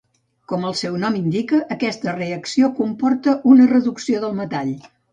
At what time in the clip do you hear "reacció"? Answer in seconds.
2.17-2.73